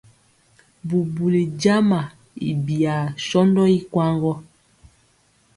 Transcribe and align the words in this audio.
Bubuli 0.87 1.41
jama 1.61 2.01
i 2.49 2.49
biyaa 2.65 3.05
sɔndɔ 3.27 3.63
i 3.77 3.79
kwaŋ 3.91 4.13
gɔ. 4.21 4.33